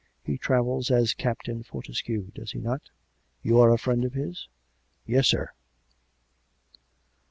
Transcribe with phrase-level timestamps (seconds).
[0.23, 2.89] He travels as Captain Fortescue, does he not.''
[3.43, 4.47] You are a friend of his?"■"
[5.05, 5.51] Yes, sir."